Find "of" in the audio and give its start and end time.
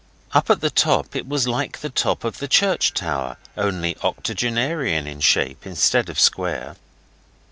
2.23-2.39, 6.09-6.19